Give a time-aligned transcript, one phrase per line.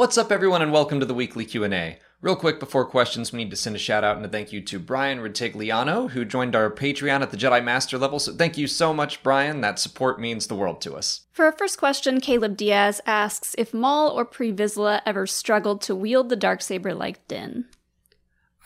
[0.00, 1.98] What's up, everyone, and welcome to the weekly Q&A.
[2.22, 4.62] Real quick before questions, we need to send a shout out and a thank you
[4.62, 8.18] to Brian Ritigliano, who joined our Patreon at the Jedi Master level.
[8.18, 9.60] So thank you so much, Brian.
[9.60, 11.26] That support means the world to us.
[11.32, 15.94] For our first question, Caleb Diaz asks if Maul or Pre Vizsla ever struggled to
[15.94, 17.66] wield the dark saber like Din.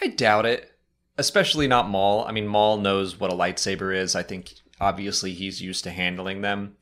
[0.00, 0.70] I doubt it,
[1.18, 2.24] especially not Maul.
[2.26, 4.14] I mean, Maul knows what a lightsaber is.
[4.14, 6.76] I think obviously he's used to handling them,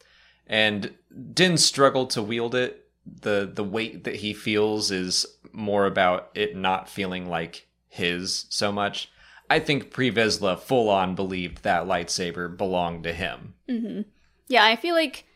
[0.47, 0.93] and
[1.33, 6.57] Din struggled to wield it the the weight that he feels is more about it
[6.57, 9.11] not feeling like his so much.
[9.51, 13.55] I think Pre Vizsla full on believed that lightsaber belonged to him.
[13.69, 14.03] Mm-hmm.
[14.49, 15.27] Yeah, I feel like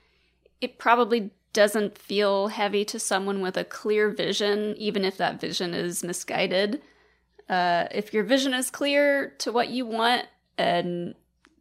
[0.61, 5.75] it probably doesn't feel heavy to someone with a clear vision, even if that vision
[5.75, 6.83] is misguided.
[7.49, 10.27] Uh, if your vision is clear to what you want
[10.59, 11.15] and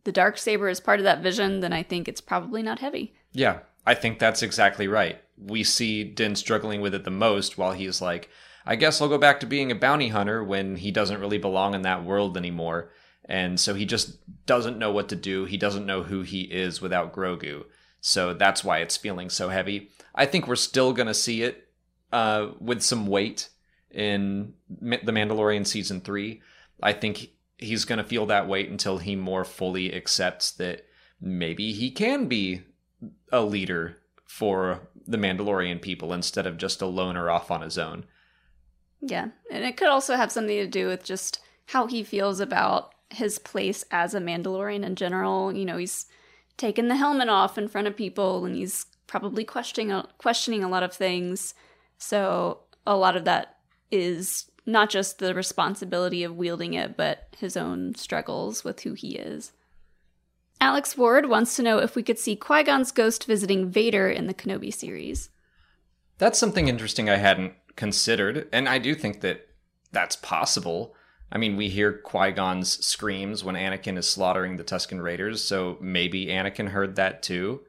[0.04, 3.14] the dark saber is part of that vision, then I think it's probably not heavy.
[3.32, 5.22] Yeah, I think that's exactly right.
[5.38, 8.30] We see Din struggling with it the most while he's like,
[8.66, 11.76] I guess I'll go back to being a bounty hunter when he doesn't really belong
[11.76, 12.92] in that world anymore.
[13.26, 15.46] And so he just doesn't know what to do.
[15.46, 17.66] He doesn't know who he is without Grogu.
[18.02, 19.90] So that's why it's feeling so heavy.
[20.14, 21.68] I think we're still going to see it
[22.12, 23.50] uh, with some weight
[23.92, 26.42] in The Mandalorian season three.
[26.82, 30.86] I think he's going to feel that weight until he more fully accepts that
[31.20, 32.62] maybe he can be
[33.32, 38.06] a leader for the Mandalorian people instead of just a loner off on his own.
[39.02, 42.94] Yeah, and it could also have something to do with just how he feels about
[43.10, 45.54] his place as a Mandalorian in general.
[45.54, 46.08] You know, he's
[46.58, 50.84] taken the helmet off in front of people and he's probably questioning questioning a lot
[50.84, 51.54] of things.
[51.98, 53.58] So a lot of that
[53.92, 59.16] is not just the responsibility of wielding it, but his own struggles with who he
[59.16, 59.52] is.
[60.62, 64.28] Alex Ward wants to know if we could see Qui Gon's ghost visiting Vader in
[64.28, 65.30] the Kenobi series.
[66.18, 69.48] That's something interesting I hadn't considered, and I do think that
[69.92, 70.96] that's possible.
[71.32, 75.78] I mean, we hear Qui Gon's screams when Anakin is slaughtering the Tusken Raiders, so
[75.82, 77.62] maybe Anakin heard that too.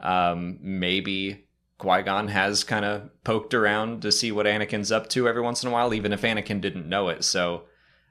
[0.00, 1.46] Um, maybe
[1.78, 5.62] Qui Gon has kind of poked around to see what Anakin's up to every once
[5.62, 7.24] in a while, even if Anakin didn't know it.
[7.24, 7.64] So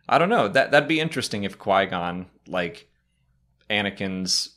[0.07, 0.47] I don't know.
[0.47, 2.89] That that'd be interesting if Qui Gon like
[3.69, 4.55] Anakin's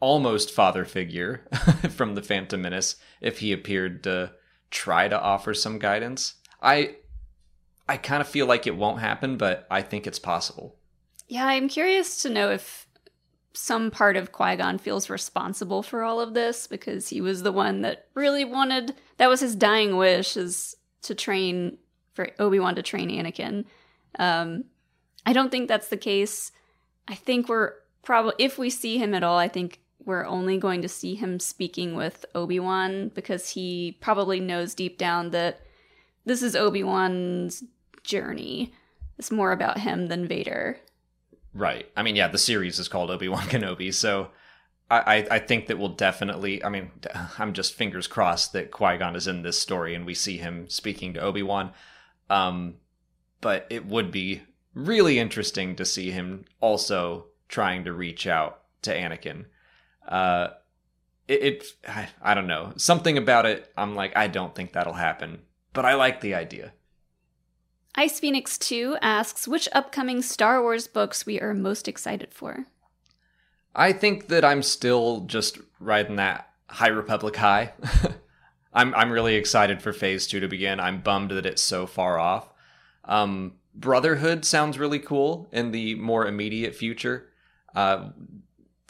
[0.00, 1.46] almost father figure
[1.90, 4.32] from the Phantom Menace if he appeared to
[4.70, 6.34] try to offer some guidance.
[6.62, 6.96] I
[7.88, 10.76] I kind of feel like it won't happen, but I think it's possible.
[11.28, 12.86] Yeah, I'm curious to know if
[13.52, 17.52] some part of Qui Gon feels responsible for all of this because he was the
[17.52, 18.94] one that really wanted.
[19.18, 21.78] That was his dying wish is to train
[22.14, 23.64] for Obi Wan to train Anakin.
[24.18, 24.64] Um,
[25.26, 26.52] I don't think that's the case.
[27.06, 30.82] I think we're probably if we see him at all, I think we're only going
[30.82, 35.60] to see him speaking with Obi-Wan because he probably knows deep down that
[36.24, 37.64] this is Obi-Wan's
[38.02, 38.72] journey.
[39.18, 40.78] It's more about him than Vader.
[41.54, 41.90] Right.
[41.96, 44.28] I mean, yeah, the series is called Obi-Wan Kenobi, so
[44.90, 46.62] I, I think that we'll definitely.
[46.62, 46.90] I mean,
[47.38, 50.68] I'm just fingers crossed that Qui Gon is in this story and we see him
[50.68, 51.72] speaking to Obi Wan.
[52.30, 52.74] Um,
[53.40, 54.42] but it would be
[54.74, 59.44] really interesting to see him also trying to reach out to Anakin.
[60.08, 60.48] Uh,
[61.28, 63.72] it, it I, I don't know something about it.
[63.76, 65.38] I'm like I don't think that'll happen,
[65.72, 66.72] but I like the idea.
[67.94, 72.66] Ice Phoenix 2 asks which upcoming Star Wars books we are most excited for.
[73.72, 77.72] I think that I'm still just riding that High Republic high.
[78.72, 80.80] I'm I'm really excited for Phase 2 to begin.
[80.80, 82.52] I'm bummed that it's so far off.
[83.04, 87.28] Um, Brotherhood sounds really cool in the more immediate future
[87.74, 88.10] uh,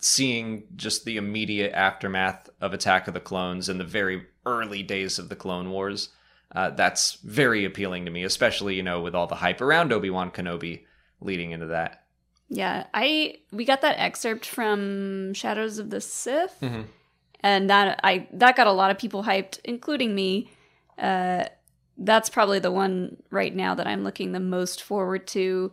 [0.01, 5.19] seeing just the immediate aftermath of Attack of the Clones in the very early days
[5.19, 6.11] of the Clone Wars.
[6.55, 10.11] Uh, that's very appealing to me, especially you know with all the hype around Obi
[10.11, 10.85] Wan Kenobi
[11.21, 12.05] leading into that.
[12.49, 16.83] Yeah, I we got that excerpt from Shadows of the Sith, mm-hmm.
[17.41, 20.51] and that I that got a lot of people hyped, including me.
[20.97, 21.47] Uh,
[21.97, 25.73] that's probably the one right now that I'm looking the most forward to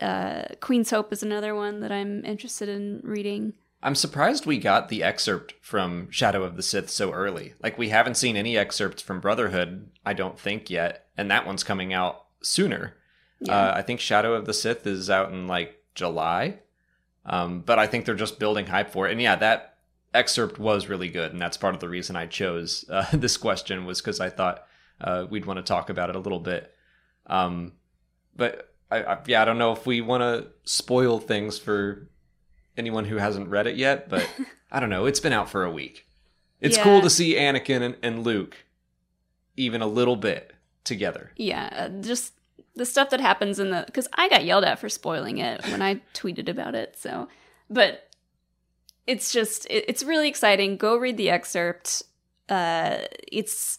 [0.00, 3.54] uh, Queen's Hope is another one that I'm interested in reading.
[3.82, 7.54] I'm surprised we got the excerpt from Shadow of the Sith so early.
[7.62, 11.06] Like, we haven't seen any excerpts from Brotherhood, I don't think, yet.
[11.16, 12.96] And that one's coming out sooner.
[13.40, 13.54] Yeah.
[13.56, 16.58] Uh, I think Shadow of the Sith is out in like July.
[17.24, 19.12] Um, but I think they're just building hype for it.
[19.12, 19.76] And yeah, that
[20.14, 21.32] excerpt was really good.
[21.32, 24.64] And that's part of the reason I chose uh, this question, was because I thought
[25.00, 26.74] uh, we'd want to talk about it a little bit.
[27.26, 27.72] Um,
[28.34, 32.08] but I, I, yeah, I don't know if we want to spoil things for
[32.76, 34.28] anyone who hasn't read it yet, but
[34.72, 35.06] I don't know.
[35.06, 36.06] It's been out for a week.
[36.60, 36.82] It's yeah.
[36.82, 38.56] cool to see Anakin and, and Luke
[39.56, 40.52] even a little bit.
[40.84, 41.32] together.
[41.36, 42.32] Yeah, just
[42.74, 45.82] the stuff that happens in the because I got yelled at for spoiling it when
[45.82, 46.96] I tweeted about it.
[46.98, 47.28] So,
[47.68, 48.08] but
[49.06, 50.76] it's just it, it's really exciting.
[50.76, 52.02] Go read the excerpt.
[52.48, 52.98] Uh,
[53.30, 53.78] it's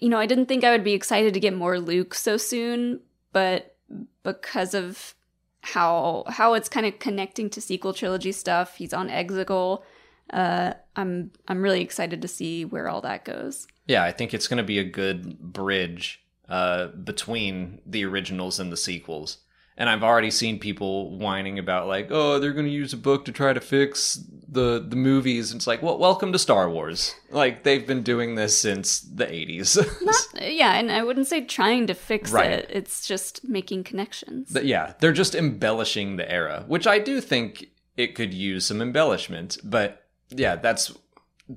[0.00, 3.00] you know I didn't think I would be excited to get more Luke so soon,
[3.32, 3.76] but
[4.22, 5.14] because of
[5.62, 9.82] how how it's kind of connecting to sequel trilogy stuff, he's on Exegol.
[10.30, 13.66] Uh, I'm I'm really excited to see where all that goes.
[13.86, 18.70] Yeah, I think it's going to be a good bridge uh, between the originals and
[18.70, 19.38] the sequels.
[19.80, 23.24] And I've already seen people whining about like, oh, they're going to use a book
[23.26, 25.52] to try to fix the the movies.
[25.52, 27.14] And it's like, well, welcome to Star Wars.
[27.30, 29.78] Like they've been doing this since the '80s.
[30.40, 32.50] Yeah, and I wouldn't say trying to fix Right.
[32.50, 32.66] it.
[32.70, 34.50] It's just making connections.
[34.52, 37.66] But yeah, they're just embellishing the era, which I do think
[37.96, 39.58] it could use some embellishment.
[39.64, 40.92] But yeah, that's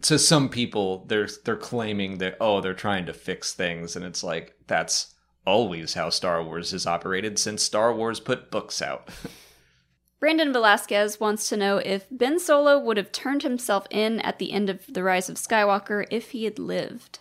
[0.01, 4.23] to some people they're they're claiming that oh they're trying to fix things, and it's
[4.23, 5.15] like that's
[5.45, 9.09] always how Star Wars has operated since Star Wars put books out.
[10.19, 14.51] Brandon Velasquez wants to know if Ben Solo would have turned himself in at the
[14.51, 17.19] end of The Rise of Skywalker if he had lived.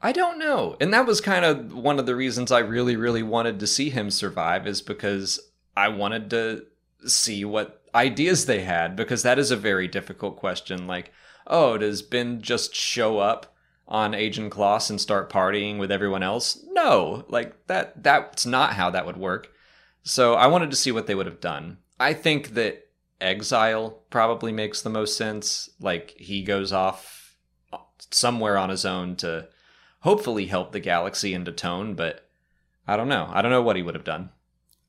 [0.00, 0.76] I don't know.
[0.80, 3.90] And that was kind of one of the reasons I really, really wanted to see
[3.90, 5.38] him survive, is because
[5.76, 6.64] I wanted to
[7.06, 10.86] see what ideas they had, because that is a very difficult question.
[10.86, 11.12] Like,
[11.46, 13.53] oh, does Ben just show up
[13.86, 16.64] on Ajan Kloss and start partying with everyone else?
[16.70, 17.24] No.
[17.28, 19.50] Like that that's not how that would work.
[20.02, 21.78] So I wanted to see what they would have done.
[21.98, 22.88] I think that
[23.20, 25.70] exile probably makes the most sense.
[25.80, 27.36] Like he goes off
[28.10, 29.48] somewhere on his own to
[30.00, 32.28] hopefully help the galaxy into tone, but
[32.86, 33.28] I don't know.
[33.32, 34.30] I don't know what he would have done.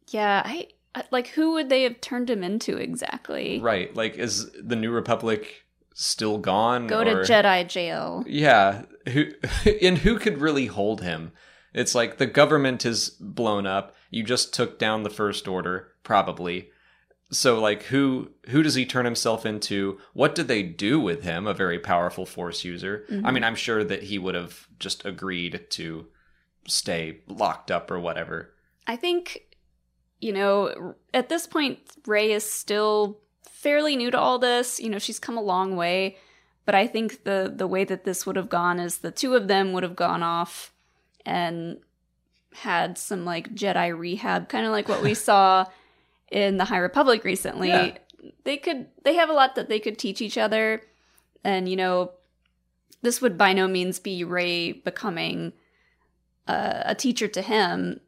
[0.10, 3.60] Yeah, I I- like who would they have turned him into exactly?
[3.60, 3.94] Right.
[3.96, 5.65] Like is the New Republic
[5.96, 6.86] still gone?
[6.86, 8.24] Go to Jedi jail.
[8.28, 8.84] Yeah.
[9.10, 9.32] Who
[9.82, 11.32] and who could really hold him?
[11.74, 13.96] It's like the government is blown up.
[14.12, 16.70] You just took down the first order, probably.
[17.32, 19.98] So like who who does he turn himself into?
[20.14, 23.06] What did they do with him, a very powerful force user?
[23.10, 23.44] I mean, mm-hmm.
[23.44, 26.06] I'm sure that he would have just agreed to
[26.68, 28.54] stay locked up or whatever.
[28.88, 29.58] I think,
[30.20, 33.20] you know, at this point, Rey is still
[33.50, 34.80] fairly new to all this.
[34.80, 36.18] You know, she's come a long way,
[36.66, 39.48] but I think the the way that this would have gone is the two of
[39.48, 40.72] them would have gone off
[41.26, 41.78] and
[42.54, 45.66] had some like Jedi rehab, kind of like what we saw
[46.32, 47.70] in the High Republic recently.
[47.70, 47.98] Yeah.
[48.44, 50.82] They could they have a lot that they could teach each other,
[51.44, 52.12] and you know,
[53.02, 55.54] this would by no means be Rey becoming
[56.48, 58.02] a, a teacher to him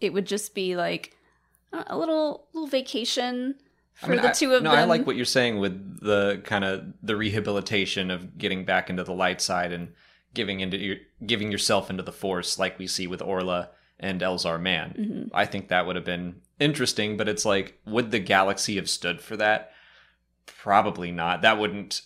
[0.00, 1.16] it would just be like
[1.72, 3.54] a little little vacation
[3.94, 4.78] for I mean, the two of no, them.
[4.78, 9.04] I like what you're saying with the kind of the rehabilitation of getting back into
[9.04, 9.92] the light side and
[10.32, 10.96] giving into your
[11.26, 14.94] giving yourself into the force, like we see with Orla and Elzar Mann.
[14.98, 15.30] Mhm.
[15.34, 19.20] I think that would have been interesting, but it's like, would the galaxy have stood
[19.20, 19.72] for that?
[20.46, 21.42] Probably not.
[21.42, 22.02] That wouldn't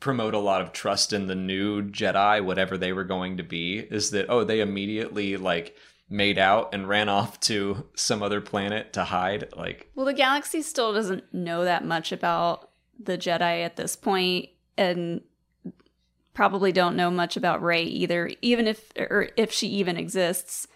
[0.00, 3.78] promote a lot of trust in the new Jedi, whatever they were going to be.
[3.78, 5.76] Is that oh, they immediately like
[6.10, 9.48] made out and ran off to some other planet to hide?
[9.56, 14.50] Like, Well, the galaxy still doesn't know that much about the Jedi at this point,
[14.76, 15.22] and
[16.34, 18.30] probably don't know much about Rey either.
[18.42, 20.66] Even if, or if she even exists,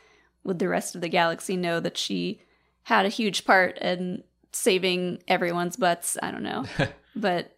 [0.45, 2.41] would the rest of the galaxy know that she
[2.85, 6.17] had a huge part in saving everyone's butts?
[6.23, 6.65] I don't know,
[7.17, 7.57] but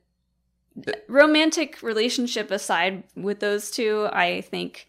[1.08, 4.88] romantic relationship aside with those two, I think,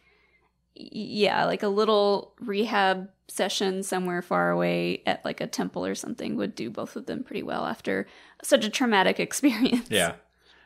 [0.79, 6.35] yeah, like a little rehab session somewhere far away at like a temple or something
[6.37, 8.07] would do both of them pretty well after
[8.43, 9.89] such a traumatic experience.
[9.89, 10.13] Yeah.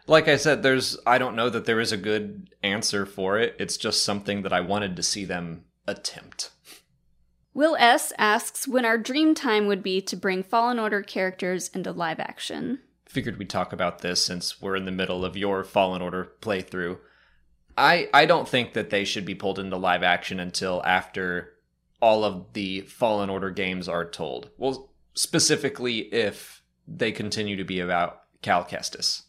[0.08, 3.56] Like I said, there's I don't know that there is a good answer for it.
[3.60, 6.52] It's just something that I wanted to see them attempt.
[7.54, 11.92] Will S asks when our dream time would be to bring Fallen Order characters into
[11.92, 12.80] live action.
[13.06, 16.98] Figured we'd talk about this since we're in the middle of your Fallen Order playthrough.
[17.78, 21.54] I I don't think that they should be pulled into live action until after
[22.02, 24.50] all of the Fallen Order games are told.
[24.58, 29.24] Well, specifically if they continue to be about Cal Kestis.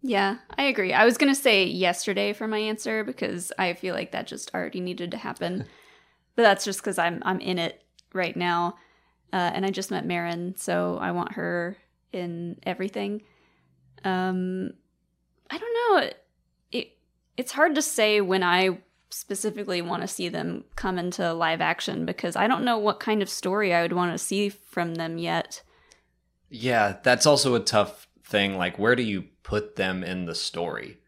[0.00, 0.92] Yeah, I agree.
[0.92, 4.54] I was going to say yesterday for my answer because I feel like that just
[4.54, 5.64] already needed to happen.
[6.36, 7.82] but that's just cuz I'm I'm in it
[8.12, 8.76] right now.
[9.32, 11.76] Uh, and I just met Merrin, so I want her
[12.12, 13.22] in everything.
[14.04, 14.70] Um
[15.50, 16.10] I don't know.
[17.38, 21.62] It it's hard to say when I specifically want to see them come into live
[21.62, 24.96] action because I don't know what kind of story I would want to see from
[24.96, 25.62] them yet.
[26.50, 28.58] Yeah, that's also a tough thing.
[28.58, 30.98] Like, where do you put them in the story?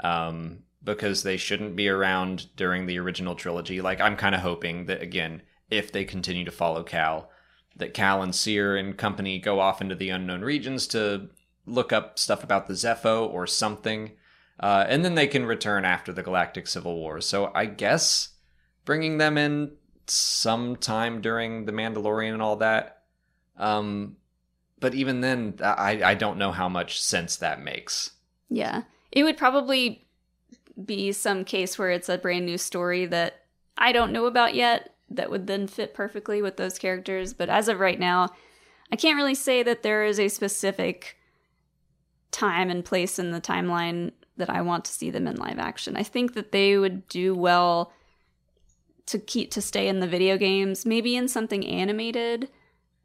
[0.00, 3.80] Um, because they shouldn't be around during the original trilogy.
[3.80, 7.30] Like I'm kind of hoping that again, if they continue to follow Cal,
[7.76, 11.28] that Cal and Cere and company go off into the unknown regions to
[11.66, 14.12] look up stuff about the Zeffo or something,
[14.60, 17.20] uh, and then they can return after the Galactic Civil War.
[17.20, 18.30] So I guess
[18.84, 19.72] bringing them in
[20.06, 23.02] sometime during the Mandalorian and all that.
[23.56, 24.16] Um,
[24.80, 28.10] but even then, I I don't know how much sense that makes.
[28.48, 30.06] Yeah, it would probably
[30.84, 33.44] be some case where it's a brand new story that
[33.78, 37.32] I don't know about yet that would then fit perfectly with those characters.
[37.32, 38.30] But as of right now,
[38.92, 41.16] I can't really say that there is a specific
[42.30, 45.96] time and place in the timeline that I want to see them in live action.
[45.96, 47.92] I think that they would do well
[49.06, 52.48] to keep to stay in the video games, maybe in something animated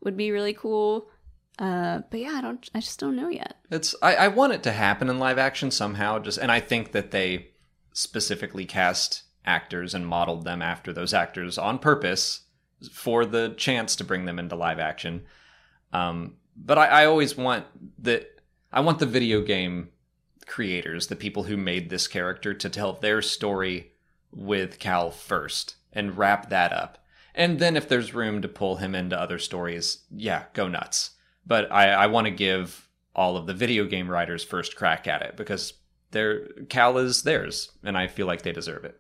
[0.01, 1.09] would be really cool.
[1.57, 2.69] Uh, but yeah, I don't.
[2.73, 3.57] I just don't know yet.
[3.69, 6.19] It's I, I want it to happen in live action somehow.
[6.19, 7.49] Just and I think that they
[7.93, 12.41] specifically cast actors and modeled them after those actors on purpose
[12.93, 15.23] for the chance to bring them into live action.
[15.91, 17.65] Um, but I, I always want
[18.03, 18.41] that.
[18.71, 19.89] I want the video game
[20.49, 23.93] creators, the people who made this character, to tell their story
[24.31, 26.97] with Cal first and wrap that up.
[27.33, 31.11] And then if there's room to pull him into other stories, yeah, go nuts.
[31.45, 35.21] But I, I want to give all of the video game writers first crack at
[35.21, 35.73] it because
[36.11, 38.99] their Cal is theirs, and I feel like they deserve it.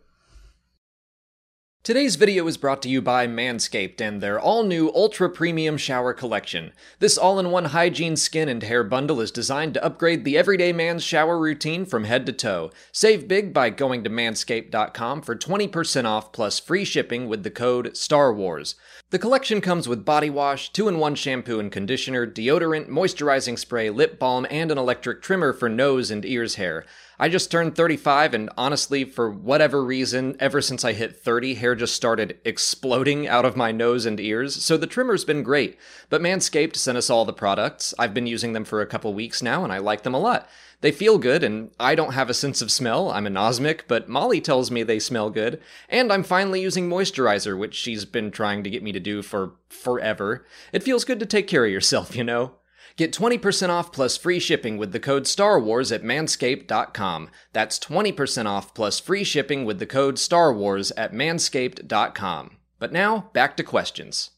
[1.81, 6.13] Today's video is brought to you by Manscaped and their all new Ultra Premium Shower
[6.13, 6.73] Collection.
[6.99, 10.73] This all in one hygiene skin and hair bundle is designed to upgrade the everyday
[10.73, 12.69] man's shower routine from head to toe.
[12.91, 17.95] Save big by going to manscaped.com for 20% off plus free shipping with the code
[17.95, 18.75] Star Wars.
[19.11, 23.89] The collection comes with body wash, 2 in 1 shampoo and conditioner, deodorant, moisturizing spray,
[23.89, 26.85] lip balm, and an electric trimmer for nose and ears hair.
[27.17, 31.73] I just turned 35, and honestly, for whatever reason, ever since I hit 30, hair
[31.73, 35.75] just started exploding out of my nose and ears, so the trimmer's been great.
[36.09, 37.95] But Manscaped sent us all the products.
[37.97, 40.47] I've been using them for a couple weeks now, and I like them a lot.
[40.81, 43.11] They feel good, and I don't have a sense of smell.
[43.11, 45.59] I'm anosmic, but Molly tells me they smell good.
[45.89, 49.55] And I'm finally using moisturizer, which she's been trying to get me to do for
[49.69, 50.45] forever.
[50.71, 52.55] It feels good to take care of yourself, you know?
[52.95, 57.29] Get 20% off plus free shipping with the code Star Wars at manscaped.com.
[57.53, 62.57] That's 20% off plus free shipping with the code Star Wars at manscaped.com.
[62.77, 64.31] But now, back to questions.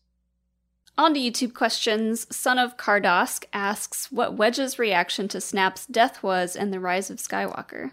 [0.98, 2.28] On to YouTube questions.
[2.36, 7.18] Son of Cardosk asks what Wedge's reaction to Snap's death was in The Rise of
[7.18, 7.92] Skywalker.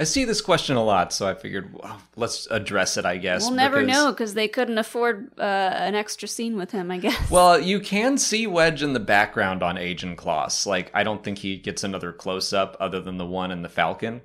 [0.00, 3.42] I see this question a lot, so I figured well, let's address it, I guess.
[3.42, 3.96] We'll never because...
[3.96, 7.30] know because they couldn't afford uh, an extra scene with him, I guess.
[7.30, 10.66] Well, you can see Wedge in the background on Ajan Kloss.
[10.66, 13.68] Like, I don't think he gets another close up other than the one in the
[13.68, 14.22] Falcon.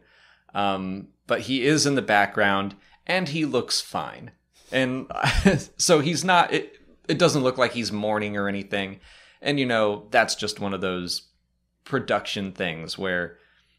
[0.54, 2.76] Um, but he is in the background
[3.08, 4.32] and he looks fine.
[4.72, 5.12] And
[5.78, 6.78] so he's not, it,
[7.08, 9.00] it doesn't look like he's mourning or anything.
[9.42, 11.30] And, you know, that's just one of those
[11.84, 13.38] production things where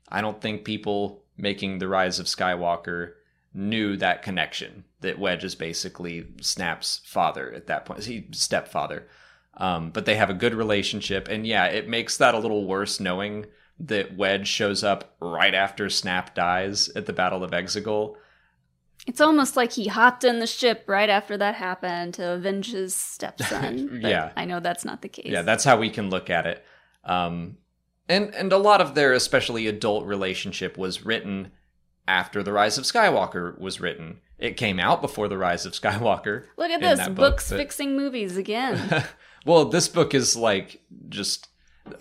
[0.08, 3.12] I don't think people making the rise of Skywalker
[3.52, 8.04] knew that connection that Wedge is basically Snap's father at that point.
[8.04, 9.08] He stepfather.
[9.56, 12.98] Um, but they have a good relationship, and yeah, it makes that a little worse
[12.98, 13.46] knowing
[13.78, 18.16] that Wedge shows up right after Snap dies at the Battle of Exegol.
[19.06, 22.94] It's almost like he hopped in the ship right after that happened to avenge his
[22.94, 24.00] stepson.
[24.02, 25.26] yeah, I know that's not the case.
[25.26, 26.64] Yeah, that's how we can look at it.
[27.04, 27.58] Um,
[28.08, 31.52] and and a lot of their especially adult relationship was written
[32.06, 34.20] after the rise of skywalker was written.
[34.38, 37.56] It came out before the rise of skywalker look at this book, books but...
[37.56, 39.04] fixing movies again.
[39.46, 40.80] Well this book is like
[41.10, 41.48] just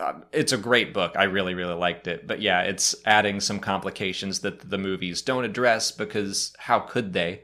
[0.00, 1.12] uh, it's a great book.
[1.14, 2.26] I really really liked it.
[2.26, 7.42] But yeah it's adding some complications that the movies don't address because how could they?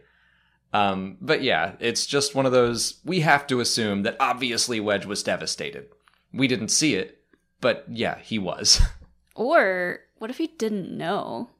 [0.72, 5.04] Um, but yeah it's just one of those we have to assume that obviously wedge
[5.04, 5.88] was devastated.
[6.32, 7.19] We didn't see it
[7.60, 8.80] but yeah, he was.
[9.34, 11.50] Or what if he didn't know?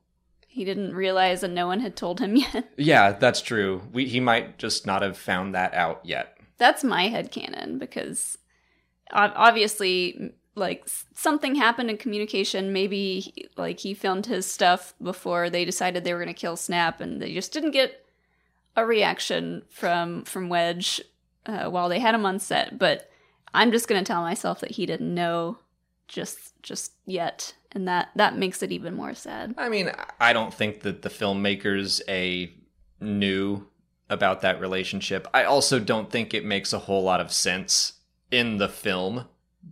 [0.47, 2.71] He didn't realize and no one had told him yet.
[2.77, 3.83] Yeah, that's true.
[3.93, 6.37] We, he might just not have found that out yet.
[6.59, 8.37] That's my head canon because
[9.13, 16.05] obviously like something happened in communication maybe like he filmed his stuff before they decided
[16.05, 18.07] they were going to kill snap and they just didn't get
[18.77, 21.01] a reaction from from wedge
[21.47, 23.11] uh, while they had him on set but
[23.55, 25.59] i'm just going to tell myself that he didn't know
[26.11, 29.91] just just yet and that that makes it even more sad i mean
[30.21, 32.53] i don't think that the filmmakers a
[33.01, 33.67] knew
[34.11, 37.93] about that relationship i also don't think it makes a whole lot of sense
[38.31, 39.25] in the film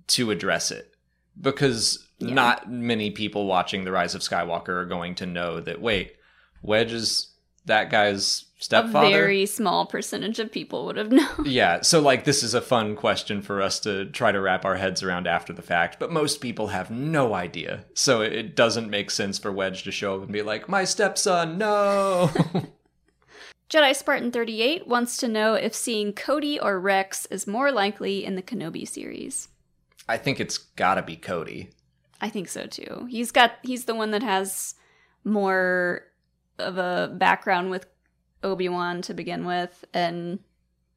[0.06, 0.94] to address it
[1.40, 2.32] because yeah.
[2.32, 6.14] not many people watching the rise of skywalker are going to know that wait
[6.62, 7.32] Wedge is
[7.66, 9.10] that guy's A stepfather.
[9.10, 11.28] very small percentage of people would have known.
[11.44, 14.76] Yeah, so like this is a fun question for us to try to wrap our
[14.76, 17.84] heads around after the fact, but most people have no idea.
[17.94, 21.56] So it doesn't make sense for Wedge to show up and be like, "My stepson,
[21.58, 22.30] no."
[23.70, 28.34] Jedi Spartan 38 wants to know if seeing Cody or Rex is more likely in
[28.34, 29.48] the Kenobi series.
[30.08, 31.70] I think it's got to be Cody.
[32.20, 33.06] I think so too.
[33.10, 34.74] He's got he's the one that has
[35.22, 36.02] more
[36.58, 37.86] of a background with
[38.42, 40.38] Obi-Wan to begin with and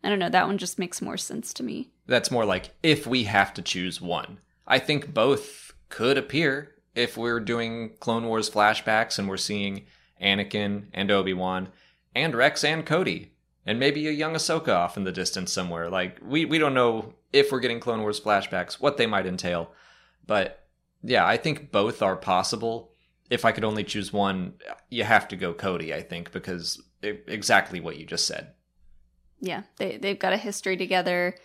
[0.04, 1.92] I don't know, that one just makes more sense to me.
[2.08, 4.40] That's more like if we have to choose one.
[4.66, 9.86] I think both could appear if we're doing Clone Wars flashbacks and we're seeing
[10.22, 11.70] Anakin and Obi-Wan
[12.16, 13.32] and Rex and Cody
[13.66, 15.90] and maybe a young Ahsoka off in the distance somewhere.
[15.90, 19.72] Like we we don't know if we're getting Clone Wars flashbacks, what they might entail.
[20.26, 20.66] But
[21.04, 22.92] yeah, I think both are possible.
[23.30, 24.56] If I could only choose one,
[24.90, 28.54] you have to go Cody, I think, because exactly what you just said.
[29.40, 31.36] Yeah, they they've got a history together.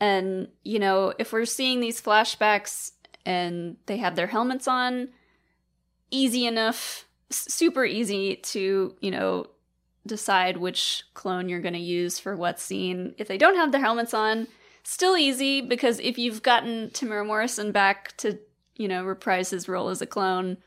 [0.00, 2.92] And, you know, if we're seeing these flashbacks
[3.24, 5.08] and they have their helmets on,
[6.10, 9.46] easy enough, super easy to, you know,
[10.06, 13.14] decide which clone you're going to use for what scene.
[13.16, 14.48] If they don't have their helmets on,
[14.82, 18.38] still easy because if you've gotten Temuera Morrison back to,
[18.76, 20.58] you know, reprise his role as a clone,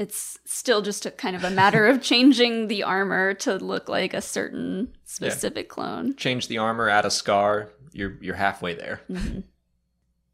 [0.00, 4.14] it's still just a kind of a matter of changing the armor to look like
[4.14, 6.16] a certain specific clone.
[6.16, 9.02] Change the armor, add a scar, you're you're halfway there.
[9.10, 9.40] Mm-hmm.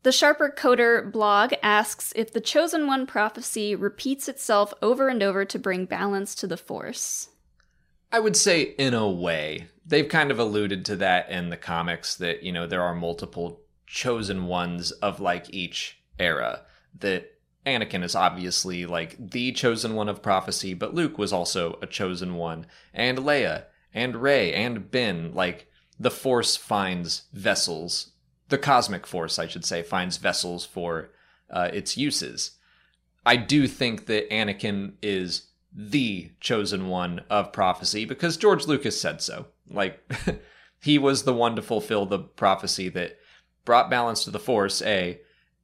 [0.05, 5.45] The Sharper Coder blog asks if the Chosen One prophecy repeats itself over and over
[5.45, 7.31] to bring balance to the Force.
[8.13, 9.67] I would say in a way.
[9.85, 13.63] They've kind of alluded to that in the comics that, you know, there are multiple
[13.87, 16.63] chosen ones of like each era.
[17.01, 17.36] That
[17.67, 22.37] Anakin is obviously like the chosen one of prophecy, but Luke was also a chosen
[22.37, 22.67] one.
[22.95, 28.13] And Leia and Rey and Ben, like the Force finds vessels.
[28.49, 31.11] The cosmic force, I should say, finds vessels for
[31.51, 32.53] uh, its uses.
[33.25, 39.21] I do think that Anakin is the chosen one of prophecy because George Lucas said
[39.21, 39.47] so.
[39.69, 40.01] Like,
[40.81, 43.19] he was the one to fulfill the prophecy that
[43.65, 45.21] brought balance to the Force, A,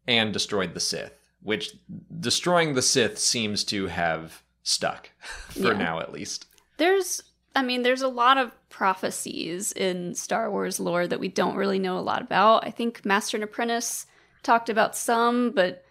[0.09, 1.75] and destroyed the Sith, which
[2.21, 5.11] destroying the Sith seems to have stuck,
[5.51, 5.79] for Yeah.
[5.79, 6.47] now at least.
[6.79, 7.23] There's,
[7.55, 11.79] I mean, there's a lot of prophecies in Star Wars lore that we don't really
[11.79, 12.67] know a lot about.
[12.67, 14.07] I think Master and Apprentice
[14.43, 15.85] talked about some, but,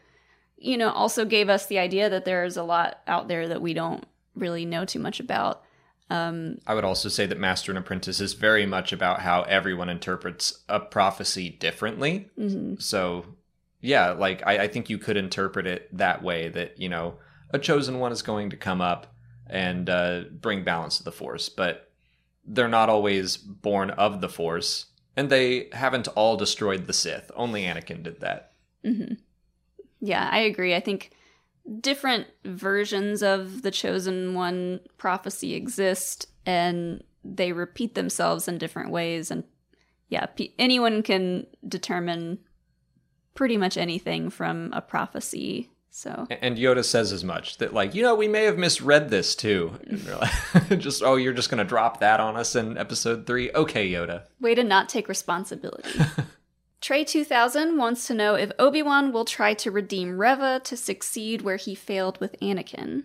[0.57, 3.73] you know, also gave us the idea that there's a lot out there that we
[3.73, 5.63] don't really know too much about.
[6.09, 9.87] Um, I would also say that Master and Apprentice is very much about how everyone
[9.87, 12.29] interprets a prophecy differently.
[12.37, 12.81] mhm.
[12.81, 13.25] So,
[13.81, 17.15] yeah, like I, I think you could interpret it that way that, you know,
[17.49, 19.13] a chosen one is going to come up
[19.47, 21.91] and uh, bring balance to the Force, but
[22.45, 24.85] they're not always born of the Force,
[25.17, 27.31] and they haven't all destroyed the Sith.
[27.35, 28.53] Only Anakin did that.
[28.85, 29.15] hmm
[29.99, 30.75] Yeah, I agree.
[30.75, 31.11] I think
[31.79, 39.29] different versions of the chosen one prophecy exist and they repeat themselves in different ways
[39.29, 39.43] and
[40.09, 40.25] yeah,
[40.59, 42.39] anyone can determine
[43.33, 45.69] pretty much anything from a prophecy.
[45.93, 49.35] So, And Yoda says as much that, like, you know, we may have misread this
[49.35, 49.77] too.
[50.07, 53.51] Like, just, oh, you're just going to drop that on us in episode three?
[53.53, 54.23] Okay, Yoda.
[54.39, 55.89] way to not take responsibility.
[56.81, 61.57] Trey 2000 wants to know if Obi-Wan will try to redeem Reva to succeed where
[61.57, 63.03] he failed with Anakin.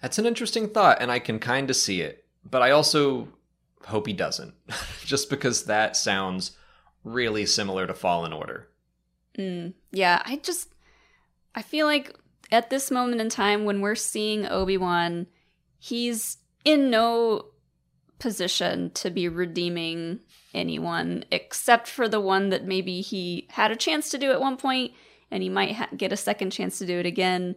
[0.00, 2.24] That's an interesting thought, and I can kind of see it.
[2.48, 3.28] But I also
[3.86, 4.54] hope he doesn't,
[5.04, 6.52] just because that sounds
[7.04, 8.68] really similar to Fallen Order.
[9.38, 10.68] Mm, yeah, I just
[11.54, 12.14] I feel like
[12.50, 15.26] at this moment in time when we're seeing Obi-Wan,
[15.78, 17.46] he's in no
[18.18, 20.20] position to be redeeming
[20.54, 24.56] anyone except for the one that maybe he had a chance to do at one
[24.56, 24.92] point
[25.30, 27.54] and he might ha- get a second chance to do it again.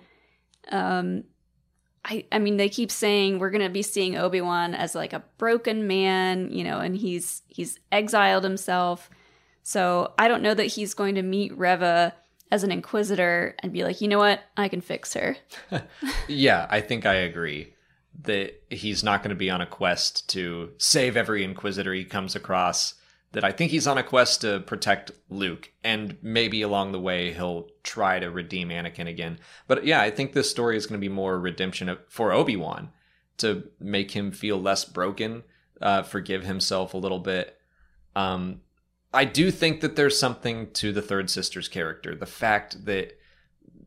[0.69, 1.23] Um
[2.03, 5.23] I I mean they keep saying we're going to be seeing Obi-Wan as like a
[5.37, 9.09] broken man, you know, and he's he's exiled himself.
[9.69, 12.15] So I don't know that he's going to meet Reva
[12.49, 15.37] as an inquisitor and be like, you know what, I can fix her.
[16.27, 17.75] Yeah, I think I agree
[18.23, 22.35] that he's not going to be on a quest to save every Inquisitor he comes
[22.35, 22.95] across.
[23.33, 27.31] That I think he's on a quest to protect Luke, and maybe along the way
[27.31, 29.37] he'll try to redeem Anakin again.
[29.67, 32.89] But yeah, I think this story is going to be more redemption for Obi Wan
[33.37, 35.43] to make him feel less broken,
[35.79, 37.55] uh, forgive himself a little bit.
[38.15, 38.61] Um,
[39.13, 42.15] I do think that there's something to the third sister's character.
[42.15, 43.17] The fact that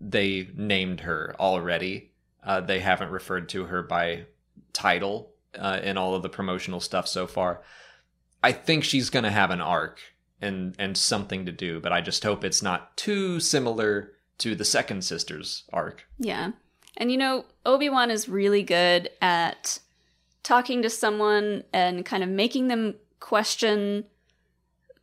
[0.01, 2.11] they named her already
[2.45, 4.27] Uh, they haven't referred to her by
[4.73, 7.63] title uh, in all of the promotional stuff so far.
[8.43, 10.01] I think she's going to have an arc
[10.41, 14.65] and and something to do, but I just hope it's not too similar to the
[14.65, 16.05] second sister's arc.
[16.19, 16.51] Yeah.
[16.97, 19.79] And you know, Obi-Wan is really good at
[20.43, 24.05] talking to someone and kind of making them question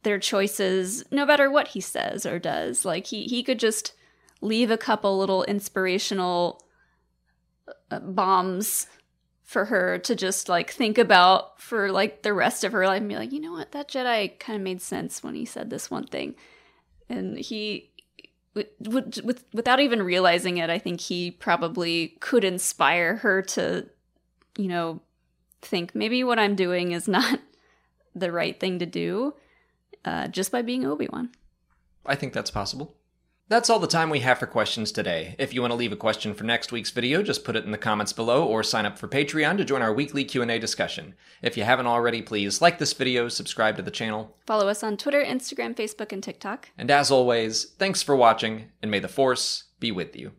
[0.04, 2.86] their choices no matter what he says or does.
[2.86, 3.94] Like he he could just
[4.42, 6.64] leave a couple little inspirational
[7.92, 8.88] uh, bombs
[9.50, 13.10] for her to just like think about for like the rest of her life and
[13.10, 15.90] be like, you know what, that Jedi kind of made sense when he said this
[15.90, 16.36] one thing.
[17.10, 17.90] And he,
[18.54, 18.68] with,
[19.24, 23.88] with, without even realizing it, I think he probably could inspire her to,
[24.56, 25.02] you know,
[25.64, 27.40] think maybe what I'm doing is not
[28.16, 29.34] the right thing to do
[30.06, 31.30] uh, just by being Obi Wan.
[32.06, 32.96] I think that's possible.
[33.50, 35.36] That's all the time we have for questions today.
[35.40, 37.72] If you want to leave a question for next week's video, just put it in
[37.72, 41.16] the comments below or sign up for Patreon to join our weekly Q&A discussion.
[41.42, 44.38] If you haven't already, please like this video, subscribe to the channel.
[44.46, 46.70] Follow us on Twitter, Instagram, Facebook, and TikTok.
[46.78, 50.34] And as always, thanks for watching, and may the Force be with you.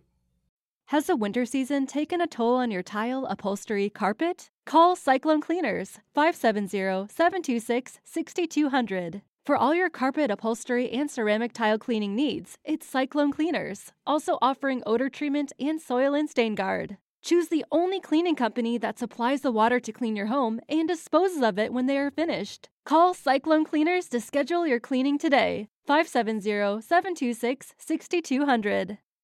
[0.87, 4.51] Has the winter season taken a toll on your tile, upholstery, carpet?
[4.67, 9.23] Call Cyclone Cleaners 570 726 6200.
[9.51, 14.81] For all your carpet, upholstery, and ceramic tile cleaning needs, it's Cyclone Cleaners, also offering
[14.87, 16.99] odor treatment and soil and stain guard.
[17.21, 21.43] Choose the only cleaning company that supplies the water to clean your home and disposes
[21.43, 22.69] of it when they are finished.
[22.85, 25.67] Call Cyclone Cleaners to schedule your cleaning today.
[25.85, 28.99] 570 726 6200.